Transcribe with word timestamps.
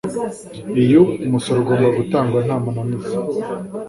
Iyu 0.83 1.01
umusoro 1.25 1.57
ugomba 1.61 1.87
gutangwa 1.97 2.39
ntamananiza 2.45 3.15